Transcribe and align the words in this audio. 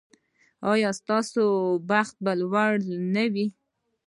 ایا 0.71 0.89
ستاسو 0.99 1.43
بخت 1.89 2.15
به 2.23 2.31
لوړ 2.39 2.71
نه 3.13 3.25
وي؟ 3.33 3.47